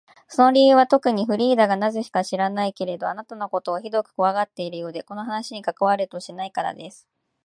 [0.27, 7.07] その理由はとくに、フリーダがなぜか知らないけれど、あなたのことをひどくこわがっているようで、この話に加わろうとしないからです。